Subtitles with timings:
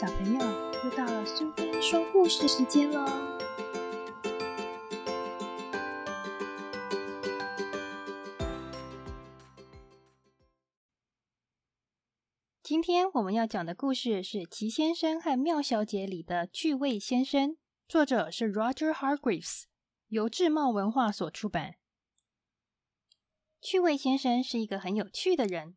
[0.00, 0.38] 小朋友，
[0.84, 3.04] 又到了苏菲说故事时间喽！
[12.62, 17.56] 今天我们要讲的故事是《奇先生和妙小姐》里的趣味先生，
[17.88, 19.64] 作者是 Roger Hargreaves，
[20.06, 21.74] 由智茂文化所出版。
[23.60, 25.76] 趣味先生是一个很有趣的人，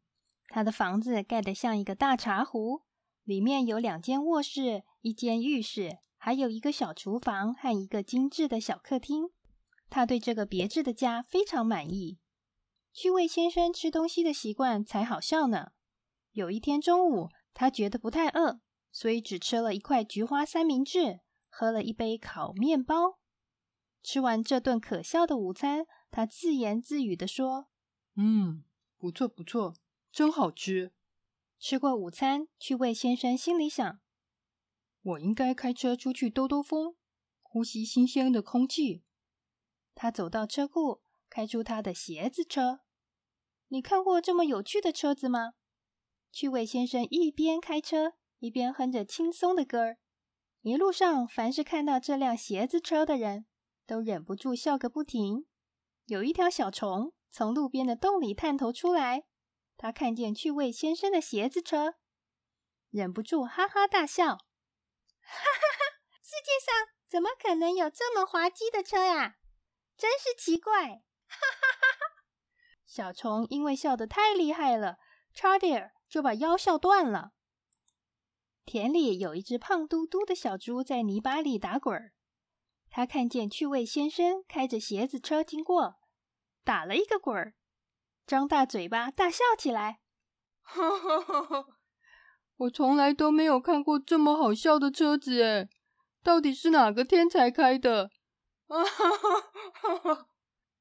[0.50, 2.84] 他的房子盖得像一个大茶壶。
[3.24, 9.30] 里面有两间卧室、一间浴室，还有一个小厨房和一个精致的小客厅。
[9.90, 12.18] 他对这个别致的家非常满意。
[12.94, 15.72] 趣味先生吃东西的习惯才好笑呢。
[16.31, 18.62] 有一天中午，他觉得不太饿，
[18.92, 21.20] 所以只吃了一块菊花三明治，
[21.50, 23.20] 喝了一杯烤面包。
[24.02, 27.67] 吃完这顿可笑的午餐，他自言自语地说
[28.16, 28.64] ：“嗯，
[28.98, 29.76] 不错不错，
[30.12, 30.94] 真好吃。”
[31.62, 34.00] 吃过午餐，趣味先生心里想
[35.04, 36.95] ：“我应该开车出去兜兜风，
[37.44, 39.03] 呼吸新鲜的空气。”
[39.94, 42.80] 他走到车库，开出他的鞋子车。
[43.68, 45.53] 你看过这么有趣的车子吗？
[46.31, 50.00] 趣味先生一边开车，一边哼着轻松的歌儿。
[50.62, 53.46] 一路上，凡是看到这辆鞋子车的人，
[53.86, 55.46] 都忍不住笑个不停。
[56.08, 59.25] 有一条小虫从路边的洞里探头出来。
[59.82, 61.96] 他看见趣味先生的鞋子车，
[62.92, 64.28] 忍不住哈哈大笑。
[64.38, 65.98] 哈哈哈！
[66.22, 69.38] 世界上怎么可能有这么滑稽的车呀？
[69.98, 70.86] 真是奇怪！
[71.26, 72.24] 哈哈哈哈！
[72.86, 75.00] 小虫因为笑得太厉害了，
[75.34, 77.32] 差点就把腰笑断了。
[78.64, 82.14] 田里有一只胖嘟嘟的小猪在泥巴里打滚儿。
[82.92, 85.96] 他看见趣味先生开着鞋子车经过，
[86.64, 87.56] 打了一个滚儿。
[88.32, 90.00] 张大嘴巴大笑起来，
[90.62, 91.66] 哈哈哈哈！
[92.56, 95.68] 我从来都没有看过这么好笑的车子诶
[96.24, 98.09] 到底是哪个天才开的？
[98.68, 99.09] 哈哈
[99.74, 100.28] 哈哈！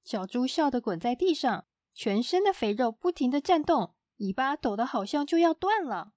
[0.04, 6.12] 小猪笑得滚在地上，全身的肥肉不停的颤动，尾巴抖得好像就要断了。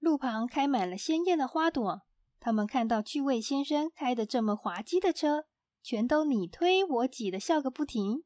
[0.00, 2.02] 路旁开满了鲜艳的花朵，
[2.40, 5.44] 他们看到趣味先生开的这么滑稽的车，
[5.84, 8.24] 全都你推我挤的笑个不停。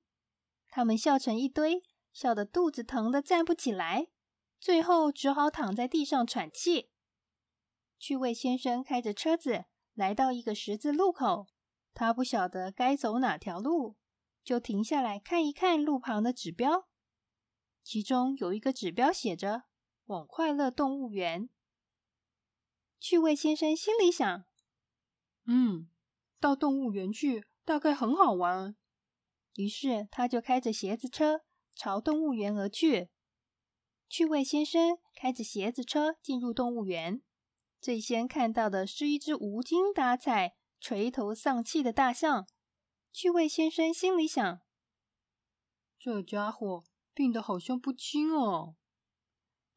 [0.70, 1.82] 他们笑成一堆。
[2.18, 4.08] 笑得肚子疼的站不起来，
[4.58, 6.90] 最后只好躺在地上喘气。
[7.96, 11.46] 趣味先生开着车子来到一个十字路口，
[11.94, 13.94] 他不晓得该走哪条路，
[14.42, 16.88] 就停下来看一看路旁的指标。
[17.84, 19.66] 其中有一个指标写着
[20.06, 21.48] “往快乐动物园”。
[22.98, 24.44] 趣味先生心里想
[25.46, 25.88] ：“嗯，
[26.40, 28.74] 到动物园去大概很好玩。”
[29.54, 31.42] 于是他就开着鞋子车。
[31.78, 33.08] 朝动物园而去。
[34.08, 37.22] 趣味先生开着鞋子车进入动物园，
[37.80, 42.48] 最先看到的是一只无精打采、垂头丧气的大象。
[43.12, 44.60] 趣味先生心里想
[45.96, 46.82] ：“这家伙
[47.14, 48.74] 病得好像不轻哦。”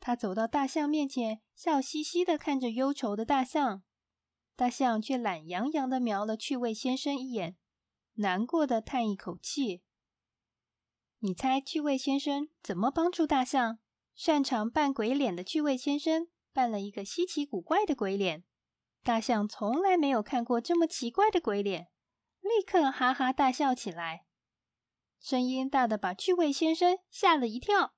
[0.01, 3.83] 他走到大象面前，笑嘻嘻的看着忧愁的大象。
[4.55, 7.57] 大象却懒洋洋的瞄了趣味先生一眼，
[8.13, 9.83] 难过的叹一口气。
[11.23, 13.77] 你猜趣味先生怎么帮助大象？
[14.15, 18.43] 擅长扮鬼脸的趣味先生扮了一个稀奇古怪的鬼脸，
[19.03, 21.89] 大象从来没有看过这么奇怪的鬼脸，
[22.39, 24.25] 立刻哈哈大笑起来，
[25.19, 27.93] 声音大的把趣味先生吓了一跳。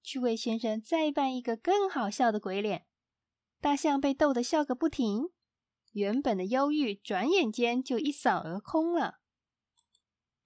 [0.00, 2.86] 趣味先生再扮一个更好笑的鬼脸，
[3.60, 5.30] 大象被逗得笑个不停，
[5.90, 9.18] 原本的忧郁转眼间就一扫而空了。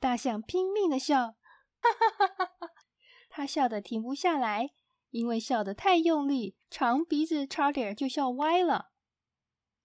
[0.00, 1.34] 大象拼命的笑。
[1.80, 2.70] 哈哈哈哈
[3.28, 4.70] 他笑得停不下来，
[5.10, 8.90] 因为笑得太用力，长鼻子差点就笑歪了。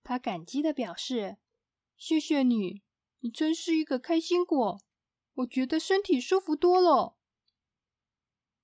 [0.03, 1.37] 他感激的表示
[1.95, 2.81] ：“谢谢你，
[3.19, 4.81] 你真是一个开心果，
[5.35, 7.15] 我觉得身体舒服多了。”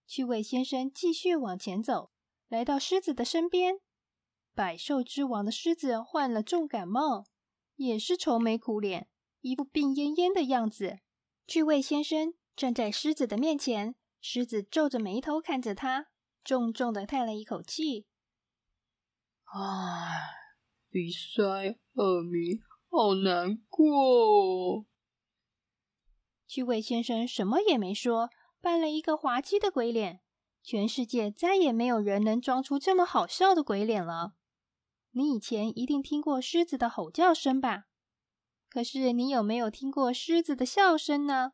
[0.07, 2.11] 趣味先生继续往前走，
[2.47, 3.79] 来到狮子的身边。
[4.55, 7.25] 百兽之王的狮子患了重感冒，
[7.75, 9.07] 也是愁眉苦脸，
[9.41, 10.99] 一副病恹恹的样子。
[11.45, 12.33] 趣味先生。
[12.59, 16.07] 站在狮子的面前，狮子皱着眉头看着他，
[16.43, 18.05] 重重的叹了一口气
[19.55, 20.19] ：“唉，
[20.89, 21.41] 鼻塞、
[21.93, 22.59] 耳鸣，
[22.89, 24.85] 好难过。”
[26.45, 28.29] 趣味先生什么也没说，
[28.59, 30.19] 扮了一个滑稽的鬼脸。
[30.61, 34.33] 全世界再也没有人能装出这么好笑的鬼脸了。
[35.11, 37.85] 你以前一定听过狮子的吼叫声吧？
[38.69, 41.53] 可是你有没有听过狮子的笑声呢？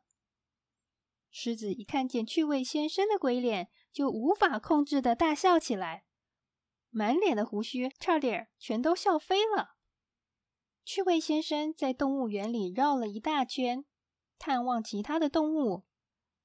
[1.45, 6.03] 狮子一看见趣味先生的鬼脸，就无法控制的大笑起来。
[6.89, 9.75] 满脸的胡须差点全都笑飞了。
[10.83, 13.85] 趣味先生在动物园里绕了一大圈，
[14.39, 15.85] 探望其他的动物。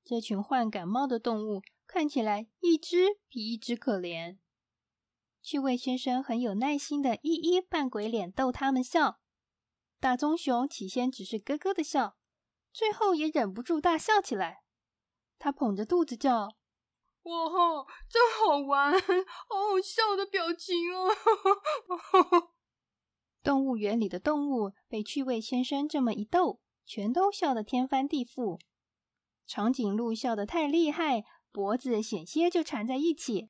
[0.05, 4.37] 这群患感冒的动物看起来一只比一只可怜。
[5.41, 9.19] 趣味先生很有耐心的一一扮鬼脸逗他们笑。
[9.99, 12.19] 大棕熊起先只是咯咯的笑，
[12.70, 14.61] 最后也忍不住大笑起来。
[15.41, 16.49] 他捧着肚子叫。
[17.23, 21.11] 哇哈，真好玩， 好好笑的表情哦！
[23.43, 28.61] 动物园里的动物被趣味先生这么一逗，全都笑得天翻地覆。
[29.47, 33.49] 长颈鹿笑得太厉害，脖子险些就缠在一起；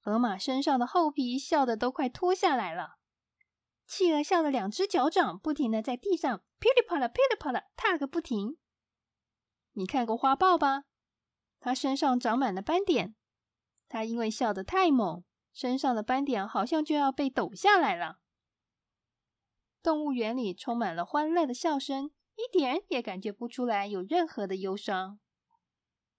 [0.00, 2.98] 河马身上的厚皮笑得都快脱下来了；
[3.86, 8.58] 企鹅笑得两只脚掌不停的在地上噼里啪啦、噼里啪啦踏个不停。
[9.72, 10.84] 你看过花豹吧？
[11.66, 13.16] 他身上长满了斑点，
[13.88, 18.20] 他因为笑得太猛，身上的斑点好像就要被抖下来了。
[19.82, 25.18] 动物园里充满了欢乐的笑声，一点也感觉不出来有任何的忧伤。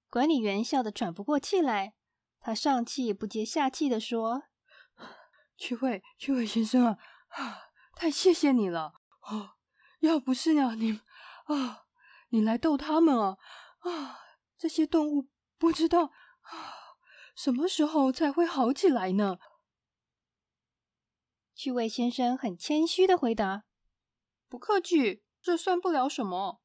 [0.10, 1.94] 管理员笑得喘不过气来，
[2.42, 4.44] 他上气不接下气的说
[5.56, 6.98] ：“趣味，趣味先生啊，
[7.30, 7.58] 啊，
[7.96, 8.96] 太谢谢你了！
[9.22, 9.56] 啊，
[10.02, 11.00] 要不是呢，你
[11.46, 11.86] 啊，
[12.32, 13.38] 你来逗他们啊，
[13.80, 14.20] 啊，
[14.58, 16.12] 这些动物。”不知道
[16.42, 16.98] 啊，
[17.36, 19.38] 什么时候才会好起来呢？
[21.56, 23.66] 趣味先生很谦虚的回答
[24.48, 26.62] ：“不客气，这算不了什么。”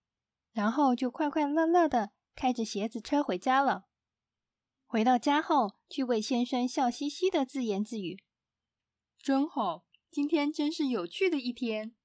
[0.53, 3.87] 然后就快快乐乐的开着鞋子车回家了。
[4.85, 8.23] 回到家后，趣味先生笑嘻嘻的自言自语
[9.19, 11.97] ：“真好，今天真是有趣的一天。”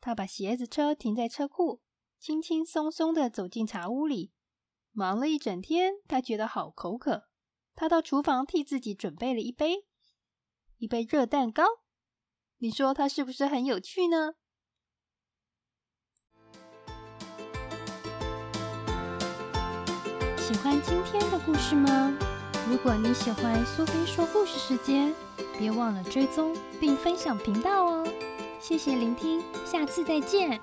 [0.00, 1.82] 他把鞋子车停在车库，
[2.18, 4.32] 轻轻松松的走进茶屋里。
[4.92, 7.28] 忙了一整天，他觉得好口渴。
[7.74, 9.86] 他到厨房替自己准备了一杯
[10.78, 11.64] 一杯热蛋糕。
[12.58, 14.34] 你说他是不是很有趣呢？
[20.36, 22.12] 喜欢今天的故事吗？
[22.68, 25.14] 如果你喜欢苏菲说故事时间，
[25.58, 28.06] 别忘了追踪并分享频道哦。
[28.60, 30.60] 谢谢聆听，下次再见。